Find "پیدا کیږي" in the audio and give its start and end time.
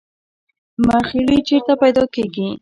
1.81-2.47